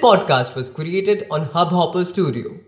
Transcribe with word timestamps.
podcast 0.00 0.54
was 0.54 0.70
created 0.70 1.26
on 1.30 1.44
Hubhopper 1.44 2.04
Studio. 2.06 2.58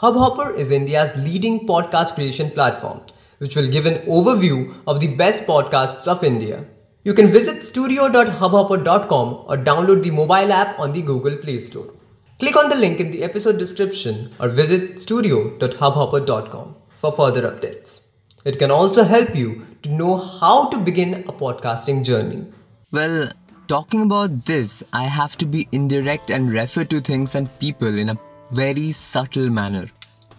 Hubhopper 0.00 0.56
is 0.56 0.70
India's 0.70 1.14
leading 1.16 1.66
podcast 1.66 2.14
creation 2.14 2.50
platform, 2.50 3.00
which 3.38 3.56
will 3.56 3.68
give 3.68 3.86
an 3.86 3.96
overview 4.06 4.74
of 4.86 5.00
the 5.00 5.08
best 5.16 5.42
podcasts 5.42 6.06
of 6.06 6.24
India. 6.24 6.64
You 7.04 7.14
can 7.14 7.28
visit 7.28 7.62
studio.hubhopper.com 7.64 9.44
or 9.46 9.56
download 9.56 10.02
the 10.02 10.10
mobile 10.10 10.52
app 10.52 10.78
on 10.78 10.92
the 10.92 11.02
Google 11.02 11.36
Play 11.36 11.58
Store. 11.60 11.92
Click 12.38 12.56
on 12.56 12.68
the 12.68 12.76
link 12.76 13.00
in 13.00 13.10
the 13.10 13.24
episode 13.24 13.58
description 13.58 14.30
or 14.40 14.48
visit 14.48 14.98
studio.hubhopper.com 15.00 16.76
for 17.00 17.12
further 17.12 17.42
updates. 17.50 18.00
It 18.44 18.58
can 18.58 18.70
also 18.70 19.04
help 19.04 19.34
you 19.36 19.66
to 19.82 19.88
know 19.90 20.16
how 20.16 20.68
to 20.70 20.78
begin 20.78 21.24
a 21.28 21.32
podcasting 21.32 22.04
journey. 22.04 22.46
Well, 22.92 23.30
talking 23.68 24.02
about 24.02 24.46
this, 24.46 24.82
I 24.92 25.04
have 25.04 25.36
to 25.36 25.44
be 25.44 25.68
indirect 25.72 26.30
and 26.30 26.50
refer 26.50 26.84
to 26.84 27.00
things 27.00 27.34
and 27.34 27.58
people 27.60 27.98
in 27.98 28.08
a 28.08 28.18
very 28.50 28.92
subtle 28.92 29.50
manner. 29.50 29.88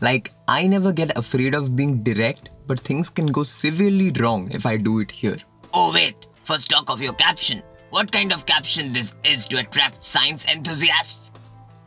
Like, 0.02 0.32
I 0.48 0.66
never 0.66 0.92
get 0.92 1.16
afraid 1.18 1.54
of 1.54 1.76
being 1.76 2.04
direct, 2.04 2.50
but 2.66 2.80
things 2.80 3.10
can 3.10 3.28
go 3.28 3.44
severely 3.44 4.12
wrong 4.12 4.50
if 4.52 4.66
I 4.66 4.78
do 4.78 5.00
it 5.00 5.12
here. 5.12 5.38
Oh, 5.73 5.94
wait. 5.94 6.16
First, 6.44 6.72
talk 6.72 6.90
of 6.90 7.02
your 7.02 7.14
caption. 7.14 7.62
What 7.92 8.12
kind 8.12 8.34
of 8.34 8.46
caption 8.48 8.94
this 8.94 9.14
is 9.23 9.48
to 9.48 9.59
attract 9.59 10.04
science 10.04 10.46
enthusiasts? 10.48 11.30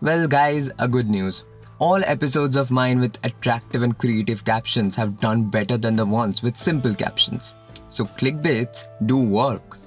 Well, 0.01 0.29
guys, 0.29 0.71
a 0.79 0.87
good 0.87 1.11
news. 1.11 1.45
All 1.79 2.05
episodes 2.05 2.55
of 2.55 2.71
mine 2.71 3.01
with 3.01 3.19
attractive 3.25 3.83
and 3.83 3.99
creative 3.99 4.45
captions 4.45 4.95
have 4.95 5.19
done 5.19 5.51
better 5.51 5.77
than 5.77 5.97
the 5.97 6.07
ones 6.07 6.43
with 6.43 6.57
simple 6.57 6.95
captions. 6.95 7.53
So, 7.89 8.05
clickbaits 8.05 8.85
do 9.07 9.17
work. 9.17 9.79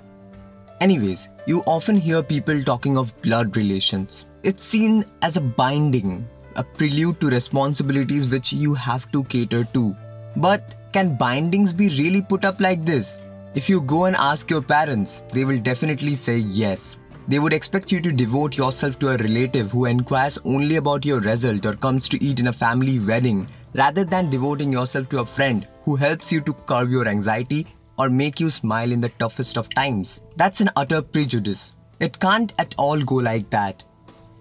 Anyways, 0.81 1.29
you 1.47 1.61
often 1.67 1.95
hear 1.95 2.23
people 2.23 2.63
talking 2.63 2.97
of 2.97 3.15
blood 3.21 3.55
relations. 3.55 4.25
It's 4.41 4.63
seen 4.63 5.05
as 5.21 5.37
a 5.37 5.41
binding, 5.41 6.27
a 6.55 6.63
prelude 6.63 7.21
to 7.21 7.27
responsibilities 7.27 8.27
which 8.27 8.51
you 8.51 8.73
have 8.73 9.11
to 9.11 9.23
cater 9.25 9.63
to. 9.65 9.95
But 10.35 10.75
can 10.91 11.15
bindings 11.15 11.71
be 11.71 11.89
really 11.89 12.23
put 12.23 12.45
up 12.45 12.59
like 12.59 12.83
this? 12.83 13.19
If 13.53 13.69
you 13.69 13.81
go 13.81 14.05
and 14.05 14.15
ask 14.15 14.49
your 14.49 14.61
parents, 14.61 15.21
they 15.31 15.45
will 15.45 15.59
definitely 15.59 16.15
say 16.15 16.37
yes. 16.37 16.97
They 17.27 17.39
would 17.39 17.53
expect 17.53 17.91
you 17.91 18.01
to 18.01 18.11
devote 18.11 18.57
yourself 18.57 18.97
to 18.99 19.09
a 19.09 19.17
relative 19.17 19.71
who 19.71 19.85
inquires 19.85 20.39
only 20.45 20.77
about 20.77 21.05
your 21.05 21.19
result 21.19 21.65
or 21.65 21.75
comes 21.75 22.09
to 22.09 22.23
eat 22.23 22.39
in 22.39 22.47
a 22.47 22.53
family 22.53 22.99
wedding 22.99 23.47
rather 23.73 24.03
than 24.03 24.29
devoting 24.29 24.71
yourself 24.71 25.09
to 25.09 25.19
a 25.19 25.25
friend 25.25 25.67
who 25.83 25.95
helps 25.95 26.31
you 26.31 26.41
to 26.41 26.53
curb 26.53 26.89
your 26.89 27.07
anxiety 27.07 27.67
or 27.97 28.09
make 28.09 28.39
you 28.39 28.49
smile 28.49 28.91
in 28.91 29.01
the 29.01 29.09
toughest 29.09 29.57
of 29.57 29.69
times. 29.69 30.21
That's 30.35 30.61
an 30.61 30.69
utter 30.75 31.01
prejudice. 31.01 31.71
It 31.99 32.19
can't 32.19 32.53
at 32.57 32.75
all 32.77 33.01
go 33.01 33.15
like 33.15 33.49
that. 33.51 33.83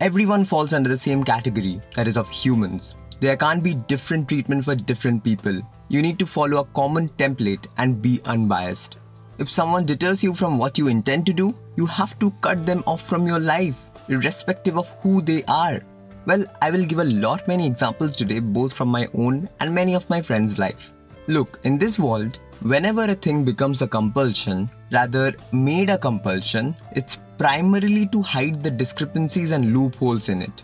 Everyone 0.00 0.44
falls 0.44 0.72
under 0.72 0.88
the 0.88 0.98
same 0.98 1.22
category, 1.22 1.80
that 1.94 2.08
is, 2.08 2.16
of 2.16 2.28
humans. 2.30 2.94
There 3.20 3.36
can't 3.36 3.62
be 3.62 3.74
different 3.74 4.28
treatment 4.28 4.64
for 4.64 4.74
different 4.74 5.22
people. 5.22 5.62
You 5.88 6.02
need 6.02 6.18
to 6.18 6.26
follow 6.26 6.60
a 6.60 6.64
common 6.64 7.08
template 7.10 7.66
and 7.78 8.02
be 8.02 8.20
unbiased. 8.26 8.96
If 9.38 9.50
someone 9.50 9.86
deters 9.86 10.22
you 10.22 10.34
from 10.34 10.58
what 10.58 10.78
you 10.78 10.88
intend 10.88 11.26
to 11.26 11.32
do, 11.32 11.54
you 11.76 11.86
have 11.86 12.18
to 12.18 12.32
cut 12.40 12.66
them 12.66 12.82
off 12.86 13.06
from 13.08 13.26
your 13.26 13.38
life, 13.38 13.76
irrespective 14.08 14.76
of 14.76 14.88
who 15.00 15.22
they 15.22 15.42
are. 15.44 15.80
Well, 16.26 16.44
I 16.62 16.70
will 16.70 16.84
give 16.84 17.00
a 17.00 17.04
lot 17.04 17.46
many 17.48 17.66
examples 17.66 18.16
today, 18.16 18.38
both 18.38 18.72
from 18.72 18.88
my 18.88 19.08
own 19.14 19.48
and 19.60 19.74
many 19.74 19.94
of 19.94 20.08
my 20.08 20.22
friends' 20.22 20.58
life. 20.58 20.92
Look, 21.26 21.60
in 21.64 21.78
this 21.78 21.98
world, 21.98 22.38
whenever 22.62 23.04
a 23.04 23.14
thing 23.14 23.44
becomes 23.44 23.82
a 23.82 23.88
compulsion, 23.88 24.70
rather 24.92 25.34
made 25.52 25.90
a 25.90 25.98
compulsion, 25.98 26.76
it's 26.92 27.16
primarily 27.38 28.06
to 28.08 28.22
hide 28.22 28.62
the 28.62 28.70
discrepancies 28.70 29.50
and 29.50 29.72
loopholes 29.72 30.28
in 30.28 30.42
it. 30.42 30.62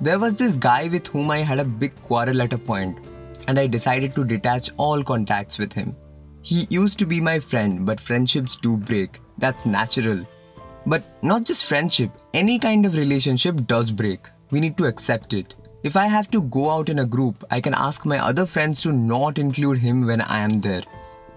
There 0.00 0.18
was 0.18 0.36
this 0.36 0.56
guy 0.56 0.88
with 0.88 1.06
whom 1.06 1.30
I 1.30 1.38
had 1.38 1.58
a 1.58 1.64
big 1.64 1.94
quarrel 2.02 2.42
at 2.42 2.52
a 2.52 2.58
point, 2.58 2.98
and 3.48 3.58
I 3.58 3.66
decided 3.66 4.14
to 4.14 4.24
detach 4.24 4.70
all 4.76 5.02
contacts 5.02 5.58
with 5.58 5.72
him. 5.72 5.96
He 6.42 6.66
used 6.70 6.98
to 7.00 7.06
be 7.06 7.20
my 7.20 7.40
friend, 7.40 7.84
but 7.84 8.00
friendships 8.00 8.56
do 8.56 8.76
break. 8.76 9.20
That's 9.38 9.66
natural. 9.66 10.24
But 10.86 11.02
not 11.22 11.44
just 11.44 11.64
friendship, 11.64 12.10
any 12.32 12.58
kind 12.58 12.86
of 12.86 12.94
relationship 12.94 13.66
does 13.66 13.90
break. 13.90 14.20
We 14.50 14.60
need 14.60 14.76
to 14.78 14.84
accept 14.84 15.32
it. 15.32 15.54
If 15.82 15.96
I 15.96 16.06
have 16.06 16.30
to 16.30 16.42
go 16.42 16.70
out 16.70 16.88
in 16.88 17.00
a 17.00 17.06
group, 17.06 17.44
I 17.50 17.60
can 17.60 17.74
ask 17.74 18.04
my 18.04 18.18
other 18.18 18.46
friends 18.46 18.80
to 18.82 18.92
not 18.92 19.38
include 19.38 19.78
him 19.78 20.06
when 20.06 20.20
I 20.20 20.38
am 20.38 20.60
there. 20.60 20.82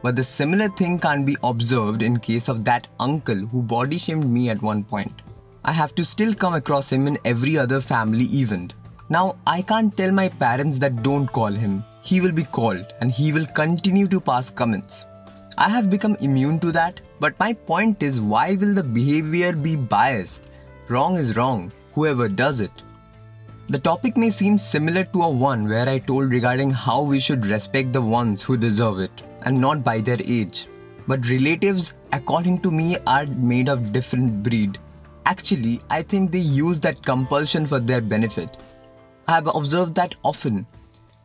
But 0.02 0.16
the 0.16 0.24
similar 0.24 0.70
thing 0.70 0.98
can't 0.98 1.26
be 1.26 1.36
observed 1.44 2.02
in 2.02 2.20
case 2.20 2.48
of 2.48 2.64
that 2.66 2.88
uncle 3.00 3.36
who 3.36 3.62
body 3.62 3.98
shamed 3.98 4.30
me 4.30 4.50
at 4.50 4.62
one 4.62 4.84
point. 4.84 5.22
I 5.66 5.74
have 5.74 5.94
to 5.96 6.06
still 6.06 6.34
come 6.34 6.54
across 6.54 6.90
him 6.90 7.06
in 7.06 7.18
every 7.26 7.58
other 7.58 7.82
family 7.82 8.26
event. 8.26 8.74
Now, 9.10 9.36
I 9.46 9.62
can't 9.62 9.96
tell 9.96 10.12
my 10.12 10.30
parents 10.30 10.78
that 10.78 11.04
don't 11.04 11.28
call 11.28 11.52
him. 11.52 11.84
He 12.02 12.22
will 12.22 12.32
be 12.32 12.46
called 12.46 12.94
and 13.02 13.12
he 13.12 13.34
will 13.34 13.46
continue 13.46 14.08
to 14.08 14.22
pass 14.22 14.50
comments. 14.50 15.04
I 15.58 15.68
have 15.68 15.90
become 15.90 16.16
immune 16.22 16.60
to 16.62 16.72
that, 16.72 17.02
but 17.20 17.38
my 17.38 17.52
point 17.52 18.02
is 18.02 18.22
why 18.22 18.56
will 18.56 18.74
the 18.74 18.84
behavior 18.84 19.52
be 19.52 19.76
biased? 19.76 20.40
Wrong 20.88 21.18
is 21.18 21.36
wrong, 21.36 21.74
whoever 21.94 22.30
does 22.30 22.62
it. 22.62 22.72
The 23.68 23.80
topic 23.80 24.16
may 24.16 24.30
seem 24.30 24.58
similar 24.58 25.04
to 25.04 25.24
a 25.24 25.30
one 25.30 25.68
where 25.68 25.90
I 25.90 26.00
told 26.00 26.32
regarding 26.32 26.72
how 26.72 27.02
we 27.02 27.20
should 27.20 27.46
respect 27.46 27.92
the 27.92 28.02
ones 28.02 28.42
who 28.42 28.56
deserve 28.56 29.00
it 29.00 29.12
and 29.44 29.60
not 29.60 29.84
by 29.84 30.02
their 30.02 30.20
age. 30.20 30.68
But 31.08 31.28
relatives, 31.28 31.94
according 32.14 32.62
to 32.62 32.72
me, 32.72 32.98
are 33.08 33.26
made 33.26 33.70
of 33.70 33.94
different 33.94 34.44
breed. 34.44 34.78
Actually, 35.26 35.82
I 35.90 36.02
think 36.02 36.32
they 36.32 36.40
use 36.40 36.80
that 36.82 37.04
compulsion 37.04 37.66
for 37.66 37.80
their 37.80 38.02
benefit. 38.02 38.58
I 39.28 39.36
have 39.36 39.56
observed 39.56 39.96
that 39.96 40.16
often. 40.24 40.66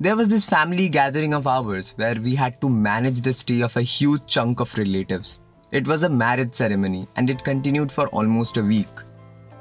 There 0.01 0.17
was 0.17 0.29
this 0.29 0.45
family 0.45 0.89
gathering 0.89 1.33
of 1.33 1.47
ours 1.47 1.95
where 1.97 2.17
we 2.17 2.35
had 2.35 2.61
to 2.61 2.69
manage 2.69 3.21
the 3.21 3.33
stay 3.33 3.61
of 3.63 3.77
a 3.77 3.83
huge 3.83 4.27
chunk 4.27 4.61
of 4.61 4.77
relatives. 4.77 5.39
It 5.71 5.87
was 5.87 6.03
a 6.03 6.09
marriage 6.09 6.55
ceremony 6.55 7.07
and 7.17 7.31
it 7.31 7.45
continued 7.45 7.91
for 7.91 8.09
almost 8.09 8.57
a 8.57 8.63
week. 8.63 8.89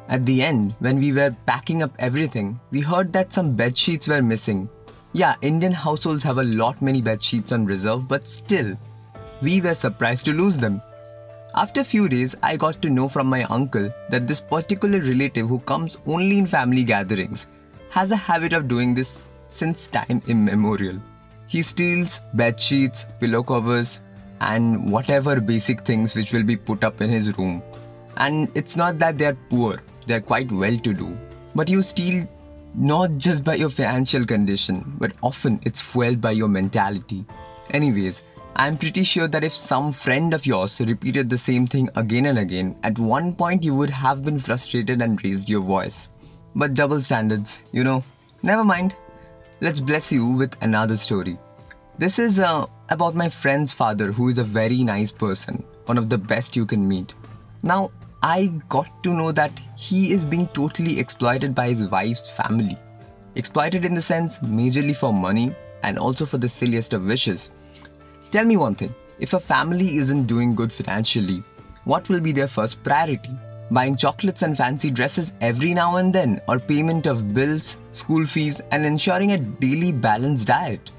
At 0.10 0.26
the 0.26 0.44
end, 0.44 0.76
when 0.80 1.00
we 1.00 1.14
were 1.14 1.36
packing 1.46 1.82
up 1.82 1.96
everything, 2.00 2.60
we 2.72 2.82
heard 2.82 3.14
that 3.14 3.32
some 3.32 3.56
bed 3.56 3.78
sheets 3.78 4.08
were 4.08 4.22
missing. 4.22 4.70
Yeah, 5.16 5.36
Indian 5.44 5.74
households 5.74 6.24
have 6.24 6.40
a 6.40 6.44
lot 6.44 6.82
many 6.82 7.00
bed 7.00 7.24
sheets 7.24 7.52
on 7.52 7.68
reserve, 7.68 8.08
but 8.08 8.28
still, 8.28 8.76
we 9.44 9.62
were 9.62 9.76
surprised 9.76 10.26
to 10.26 10.34
lose 10.34 10.58
them. 10.58 10.82
After 11.54 11.82
a 11.82 11.84
few 11.84 12.10
days, 12.10 12.36
I 12.42 12.58
got 12.58 12.82
to 12.82 12.90
know 12.90 13.08
from 13.08 13.28
my 13.28 13.44
uncle 13.44 13.94
that 14.10 14.28
this 14.28 14.40
particular 14.40 15.00
relative 15.02 15.48
who 15.48 15.60
comes 15.60 15.98
only 16.08 16.40
in 16.40 16.48
family 16.48 16.84
gatherings 16.84 17.46
has 17.92 18.10
a 18.10 18.16
habit 18.16 18.54
of 18.54 18.68
doing 18.68 18.96
this 18.96 19.22
since 19.50 19.86
time 19.86 20.24
immemorial. 20.26 21.00
He 21.46 21.62
steals 21.62 22.22
bed 22.34 22.60
sheets, 22.60 23.06
pillow 23.20 23.44
covers, 23.44 24.00
and 24.42 24.92
whatever 24.92 25.40
basic 25.40 25.86
things 25.86 26.16
which 26.16 26.34
will 26.34 26.42
be 26.42 26.58
put 26.58 26.84
up 26.84 27.02
in 27.02 27.12
his 27.12 27.38
room. 27.38 27.62
And 28.18 28.52
it's 28.56 28.76
not 28.76 28.98
that 28.98 29.20
they're 29.20 29.38
poor, 29.52 29.84
they're 30.08 30.22
quite 30.22 30.52
well 30.52 30.76
to 30.80 30.94
do. 30.94 31.16
But 31.54 31.70
you 31.70 31.84
steal 31.84 32.28
not 32.76 33.18
just 33.18 33.44
by 33.44 33.56
your 33.56 33.70
financial 33.70 34.26
condition, 34.26 34.96
but 34.98 35.14
often 35.22 35.60
it's 35.64 35.82
fueled 35.82 36.22
by 36.22 36.32
your 36.32 36.48
mentality. 36.48 37.26
Anyways, 37.72 38.22
I'm 38.56 38.78
pretty 38.78 39.04
sure 39.04 39.28
that 39.28 39.44
if 39.44 39.54
some 39.56 39.92
friend 39.92 40.34
of 40.34 40.46
yours 40.46 40.80
repeated 40.80 41.30
the 41.30 41.38
same 41.38 41.66
thing 41.66 41.90
again 41.96 42.28
and 42.28 42.38
again, 42.38 42.76
at 42.84 43.00
one 43.00 43.36
point 43.36 43.64
you 43.64 43.74
would 43.74 43.90
have 43.90 44.24
been 44.24 44.40
frustrated 44.40 45.02
and 45.02 45.24
raised 45.24 45.50
your 45.50 45.62
voice. 45.62 46.08
But 46.56 46.76
double 46.76 47.02
standards, 47.02 47.60
you 47.72 47.84
know. 47.84 48.04
Never 48.44 48.64
mind. 48.64 48.96
Let's 49.62 49.80
bless 49.80 50.12
you 50.12 50.28
with 50.28 50.56
another 50.62 50.98
story. 50.98 51.38
This 51.98 52.20
is 52.20 52.40
uh, 52.40 52.66
about 52.90 53.16
my 53.16 53.30
friend's 53.30 53.72
father, 53.72 54.12
who 54.12 54.30
is 54.30 54.38
a 54.38 54.44
very 54.44 54.84
nice 54.84 55.12
person, 55.12 55.64
one 55.86 55.98
of 55.98 56.10
the 56.10 56.18
best 56.18 56.56
you 56.56 56.66
can 56.66 56.88
meet. 56.88 57.14
Now, 57.64 57.92
I 58.26 58.48
got 58.70 59.04
to 59.04 59.14
know 59.14 59.34
that 59.34 59.52
he 59.76 60.14
is 60.14 60.24
being 60.24 60.48
totally 60.48 60.98
exploited 60.98 61.54
by 61.54 61.68
his 61.68 61.90
wife's 61.90 62.30
family. 62.30 62.78
Exploited 63.36 63.84
in 63.84 63.94
the 63.94 64.02
sense 64.02 64.40
majorly 64.40 64.96
for 64.96 65.12
money 65.12 65.54
and 65.84 66.00
also 66.00 66.26
for 66.26 66.38
the 66.38 66.48
silliest 66.48 66.94
of 66.94 67.04
wishes. 67.04 67.50
Tell 68.32 68.46
me 68.46 68.56
one 68.56 68.76
thing 68.76 68.96
if 69.20 69.34
a 69.34 69.42
family 69.42 69.98
isn't 69.98 70.28
doing 70.28 70.56
good 70.56 70.72
financially, 70.72 71.44
what 71.84 72.08
will 72.08 72.22
be 72.22 72.32
their 72.32 72.48
first 72.48 72.82
priority? 72.82 73.38
Buying 73.70 73.98
chocolates 73.98 74.42
and 74.42 74.56
fancy 74.56 74.90
dresses 74.90 75.34
every 75.42 75.74
now 75.74 75.98
and 75.98 76.16
then, 76.16 76.40
or 76.48 76.60
payment 76.60 77.08
of 77.08 77.34
bills, 77.34 77.76
school 77.92 78.26
fees, 78.26 78.62
and 78.72 78.86
ensuring 78.86 79.34
a 79.34 79.38
daily 79.38 79.92
balanced 79.92 80.48
diet? 80.48 80.92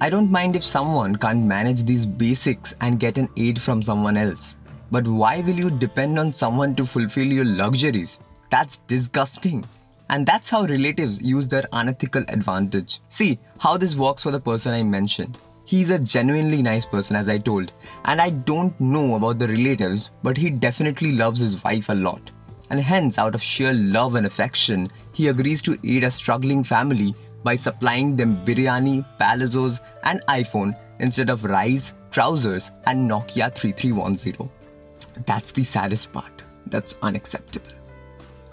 I 0.00 0.10
don't 0.10 0.30
mind 0.30 0.54
if 0.54 0.62
someone 0.62 1.16
can't 1.16 1.44
manage 1.44 1.82
these 1.82 2.06
basics 2.06 2.72
and 2.80 3.00
get 3.00 3.18
an 3.18 3.28
aid 3.36 3.60
from 3.60 3.82
someone 3.82 4.16
else. 4.16 4.54
But 4.90 5.06
why 5.06 5.40
will 5.42 5.54
you 5.54 5.70
depend 5.70 6.18
on 6.18 6.32
someone 6.32 6.74
to 6.76 6.86
fulfill 6.86 7.26
your 7.26 7.44
luxuries? 7.44 8.18
That's 8.50 8.76
disgusting. 8.88 9.64
And 10.10 10.26
that's 10.26 10.48
how 10.48 10.64
relatives 10.64 11.20
use 11.20 11.48
their 11.48 11.66
unethical 11.72 12.24
advantage. 12.28 13.00
See 13.08 13.38
how 13.58 13.76
this 13.76 13.94
works 13.94 14.22
for 14.22 14.30
the 14.30 14.40
person 14.40 14.72
I 14.72 14.82
mentioned. 14.82 15.38
He's 15.66 15.90
a 15.90 15.98
genuinely 15.98 16.62
nice 16.62 16.86
person, 16.86 17.14
as 17.14 17.28
I 17.28 17.36
told, 17.36 17.72
and 18.06 18.22
I 18.22 18.30
don't 18.30 18.78
know 18.80 19.16
about 19.16 19.38
the 19.38 19.48
relatives, 19.48 20.10
but 20.22 20.38
he 20.38 20.48
definitely 20.48 21.12
loves 21.12 21.40
his 21.40 21.62
wife 21.62 21.90
a 21.90 21.94
lot. 21.94 22.30
and 22.70 22.80
hence, 22.80 23.18
out 23.18 23.34
of 23.34 23.42
sheer 23.42 23.72
love 23.72 24.14
and 24.14 24.26
affection, 24.26 24.90
he 25.12 25.28
agrees 25.28 25.62
to 25.62 25.78
aid 25.84 26.04
a 26.04 26.10
struggling 26.10 26.62
family 26.62 27.14
by 27.42 27.54
supplying 27.56 28.16
them 28.16 28.36
biryani, 28.44 29.04
palazzos, 29.18 29.80
and 30.04 30.20
iPhone 30.28 30.76
instead 31.00 31.30
of 31.30 31.44
rice, 31.44 31.92
trousers, 32.10 32.70
and 32.86 33.08
Nokia 33.10 33.54
3310. 33.54 34.50
That's 35.26 35.52
the 35.52 35.64
saddest 35.64 36.12
part. 36.12 36.42
That's 36.66 36.96
unacceptable. 37.02 37.72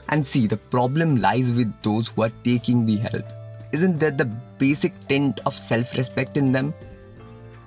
And 0.10 0.26
see, 0.26 0.48
the 0.48 0.58
problem 0.58 1.18
lies 1.18 1.52
with 1.52 1.74
those 1.82 2.10
who 2.10 2.24
are 2.24 2.32
taking 2.44 2.86
the 2.86 2.98
help. 2.98 3.26
Isn't 3.72 4.00
there 4.00 4.12
the 4.12 4.26
basic 4.58 4.94
tint 5.08 5.40
of 5.46 5.58
self 5.58 5.96
respect 5.98 6.38
in 6.38 6.52
them? 6.52 6.74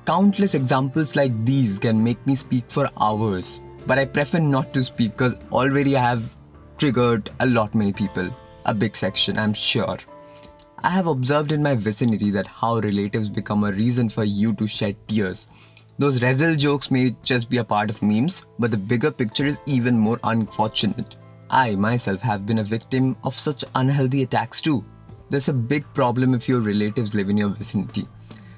Countless 0.07 0.55
examples 0.55 1.17
like 1.17 1.45
these 1.45 1.79
can 1.79 2.03
make 2.03 2.25
me 2.27 2.35
speak 2.35 2.71
for 2.71 2.89
hours, 2.99 3.61
but 3.87 3.99
I 3.99 4.07
prefer 4.07 4.39
not 4.39 4.73
to 4.73 4.83
speak 4.83 5.13
because 5.13 5.37
already 5.53 5.97
I 5.97 6.01
have 6.01 6.35
triggered 6.79 7.31
a 7.41 7.47
lot 7.47 7.75
many 7.75 7.93
people. 7.93 8.29
A 8.65 8.73
big 8.73 8.97
section, 8.97 9.39
I'm 9.39 9.53
sure. 9.53 9.99
I 10.83 10.91
have 10.91 11.09
observed 11.09 11.53
in 11.53 11.63
my 11.63 11.75
vicinity 11.75 12.31
that 12.31 12.47
how 12.47 12.79
relatives 12.79 13.29
become 13.29 13.65
a 13.65 13.73
reason 13.73 14.09
for 14.09 14.25
you 14.25 14.55
to 14.55 14.67
shed 14.69 14.97
tears. 15.09 15.47
Those 16.01 16.21
Rezel 16.21 16.57
jokes 16.57 16.93
may 16.93 17.17
just 17.25 17.51
be 17.51 17.57
a 17.57 17.65
part 17.65 17.91
of 17.91 18.01
memes, 18.03 18.45
but 18.61 18.71
the 18.71 18.77
bigger 18.77 19.11
picture 19.11 19.47
is 19.47 19.59
even 19.67 19.99
more 19.99 20.21
unfortunate. 20.23 21.17
I 21.51 21.75
myself 21.75 22.21
have 22.21 22.47
been 22.47 22.61
a 22.61 22.65
victim 22.65 23.17
of 23.25 23.35
such 23.35 23.65
unhealthy 23.75 24.23
attacks 24.23 24.63
too. 24.63 24.85
There's 25.29 25.49
a 25.49 25.53
big 25.53 25.85
problem 25.95 26.35
if 26.35 26.49
your 26.49 26.61
relatives 26.61 27.15
live 27.15 27.31
in 27.31 27.37
your 27.37 27.49
vicinity, 27.49 28.07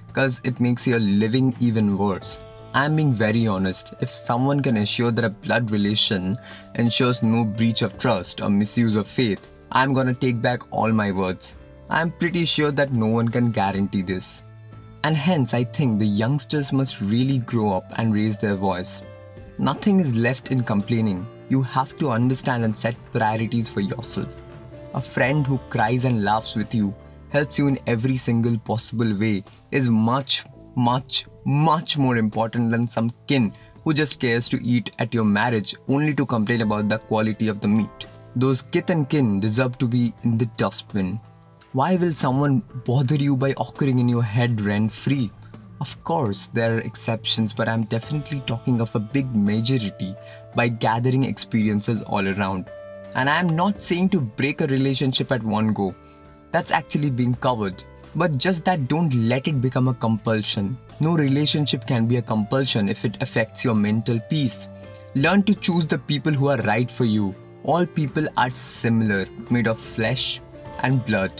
because 0.06 0.38
it 0.44 0.60
makes 0.60 0.86
your 0.86 1.00
living 1.00 1.56
even 1.60 1.96
worse. 1.96 2.36
I'm 2.74 2.94
being 2.94 3.14
very 3.14 3.46
honest. 3.46 3.94
If 4.00 4.10
someone 4.10 4.60
can 4.60 4.76
assure 4.76 5.10
that 5.10 5.24
a 5.24 5.30
blood 5.30 5.70
relation 5.70 6.36
ensures 6.74 7.22
no 7.22 7.44
breach 7.44 7.80
of 7.80 7.98
trust 7.98 8.42
or 8.42 8.50
misuse 8.50 8.96
of 8.96 9.08
faith, 9.08 9.48
I'm 9.72 9.94
gonna 9.94 10.12
take 10.12 10.42
back 10.42 10.60
all 10.70 10.92
my 10.92 11.10
words. 11.10 11.54
I'm 11.88 12.12
pretty 12.12 12.44
sure 12.44 12.70
that 12.72 12.92
no 12.92 13.06
one 13.06 13.28
can 13.28 13.50
guarantee 13.50 14.02
this. 14.02 14.42
And 15.02 15.16
hence, 15.16 15.54
I 15.54 15.64
think 15.64 15.98
the 15.98 16.06
youngsters 16.06 16.72
must 16.72 17.00
really 17.00 17.38
grow 17.38 17.72
up 17.72 17.84
and 17.96 18.12
raise 18.12 18.36
their 18.36 18.54
voice. 18.54 19.00
Nothing 19.58 19.98
is 19.98 20.14
left 20.14 20.50
in 20.50 20.62
complaining. 20.62 21.26
You 21.48 21.62
have 21.62 21.96
to 21.96 22.10
understand 22.10 22.64
and 22.64 22.76
set 22.76 22.96
priorities 23.12 23.68
for 23.68 23.80
yourself. 23.80 24.28
A 24.94 25.00
friend 25.00 25.46
who 25.46 25.58
cries 25.70 26.04
and 26.04 26.22
laughs 26.22 26.54
with 26.54 26.74
you, 26.74 26.94
helps 27.30 27.58
you 27.58 27.66
in 27.68 27.78
every 27.86 28.16
single 28.16 28.58
possible 28.58 29.16
way, 29.16 29.42
is 29.70 29.88
much, 29.88 30.44
much, 30.76 31.26
much 31.44 31.96
more 31.96 32.16
important 32.16 32.70
than 32.70 32.86
some 32.86 33.12
kin 33.26 33.52
who 33.84 33.94
just 33.94 34.20
cares 34.20 34.48
to 34.48 34.62
eat 34.62 34.90
at 34.98 35.14
your 35.14 35.24
marriage 35.24 35.74
only 35.88 36.14
to 36.14 36.26
complain 36.26 36.60
about 36.60 36.88
the 36.88 36.98
quality 36.98 37.48
of 37.48 37.60
the 37.60 37.68
meat. 37.68 38.06
Those 38.36 38.62
kith 38.62 38.90
and 38.90 39.08
kin 39.08 39.40
deserve 39.40 39.78
to 39.78 39.86
be 39.86 40.12
in 40.24 40.36
the 40.36 40.46
dustbin. 40.56 41.18
Why 41.72 41.94
will 41.94 42.12
someone 42.12 42.64
bother 42.84 43.14
you 43.14 43.36
by 43.36 43.50
occurring 43.50 44.00
in 44.00 44.08
your 44.08 44.24
head 44.24 44.60
rent 44.60 44.90
free? 44.92 45.30
Of 45.80 46.02
course, 46.02 46.48
there 46.52 46.74
are 46.74 46.80
exceptions, 46.80 47.52
but 47.52 47.68
I'm 47.68 47.84
definitely 47.84 48.42
talking 48.44 48.80
of 48.80 48.92
a 48.96 48.98
big 48.98 49.32
majority 49.36 50.16
by 50.56 50.66
gathering 50.66 51.22
experiences 51.22 52.02
all 52.02 52.26
around. 52.26 52.68
And 53.14 53.30
I'm 53.30 53.54
not 53.54 53.80
saying 53.80 54.08
to 54.08 54.20
break 54.20 54.60
a 54.60 54.66
relationship 54.66 55.30
at 55.30 55.44
one 55.44 55.72
go. 55.72 55.94
That's 56.50 56.72
actually 56.72 57.10
being 57.10 57.36
covered. 57.36 57.84
But 58.16 58.36
just 58.36 58.64
that 58.64 58.88
don't 58.88 59.14
let 59.14 59.46
it 59.46 59.60
become 59.60 59.86
a 59.86 59.94
compulsion. 59.94 60.76
No 60.98 61.14
relationship 61.16 61.86
can 61.86 62.06
be 62.06 62.16
a 62.16 62.22
compulsion 62.22 62.88
if 62.88 63.04
it 63.04 63.22
affects 63.22 63.62
your 63.62 63.76
mental 63.76 64.18
peace. 64.28 64.66
Learn 65.14 65.44
to 65.44 65.54
choose 65.54 65.86
the 65.86 65.98
people 65.98 66.32
who 66.32 66.48
are 66.48 66.58
right 66.62 66.90
for 66.90 67.04
you. 67.04 67.32
All 67.62 67.86
people 67.86 68.26
are 68.36 68.50
similar, 68.50 69.26
made 69.50 69.68
of 69.68 69.78
flesh 69.78 70.40
and 70.82 71.06
blood. 71.06 71.30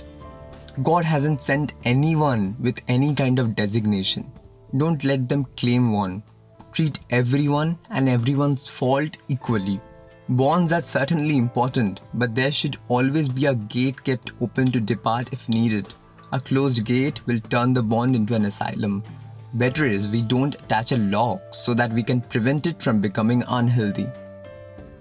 God 0.82 1.04
hasn't 1.04 1.42
sent 1.42 1.72
anyone 1.84 2.56
with 2.60 2.80
any 2.88 3.14
kind 3.14 3.38
of 3.38 3.56
designation. 3.56 4.30
Don't 4.76 5.02
let 5.02 5.28
them 5.28 5.44
claim 5.56 5.92
one. 5.92 6.22
Treat 6.72 7.00
everyone 7.10 7.76
and 7.90 8.08
everyone's 8.08 8.66
fault 8.66 9.16
equally. 9.28 9.80
Bonds 10.28 10.72
are 10.72 10.80
certainly 10.80 11.36
important, 11.36 12.00
but 12.14 12.36
there 12.36 12.52
should 12.52 12.78
always 12.88 13.28
be 13.28 13.46
a 13.46 13.54
gate 13.56 14.02
kept 14.04 14.30
open 14.40 14.70
to 14.70 14.80
depart 14.80 15.32
if 15.32 15.48
needed. 15.48 15.92
A 16.32 16.38
closed 16.38 16.84
gate 16.86 17.26
will 17.26 17.40
turn 17.40 17.72
the 17.72 17.82
bond 17.82 18.14
into 18.14 18.36
an 18.36 18.44
asylum. 18.44 19.02
Better 19.54 19.84
is 19.84 20.06
we 20.06 20.22
don't 20.22 20.54
attach 20.54 20.92
a 20.92 20.96
lock 20.98 21.42
so 21.50 21.74
that 21.74 21.92
we 21.92 22.04
can 22.04 22.20
prevent 22.20 22.68
it 22.68 22.80
from 22.80 23.00
becoming 23.00 23.42
unhealthy. 23.48 24.06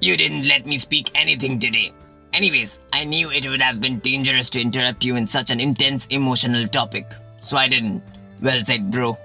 You 0.02 0.18
didn't 0.18 0.48
let 0.48 0.66
me 0.66 0.80
speak 0.80 1.12
anything 1.14 1.60
today. 1.60 1.94
Anyways, 2.34 2.78
I 2.94 3.04
knew 3.04 3.32
it 3.32 3.48
would 3.48 3.62
have 3.62 3.82
been 3.82 4.00
dangerous 4.00 4.50
to 4.52 4.62
interrupt 4.62 5.04
you 5.04 5.16
in 5.16 5.28
such 5.28 5.50
an 5.50 5.60
intense 5.60 6.06
emotional 6.08 6.68
topic. 6.68 7.08
So 7.42 7.58
I 7.58 7.68
didn't. 7.68 8.04
Well 8.42 8.64
said, 8.64 8.92
bro. 8.92 9.18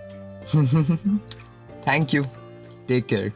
Thank 1.82 2.12
you. 2.12 2.26
Take 2.86 3.08
care. 3.08 3.32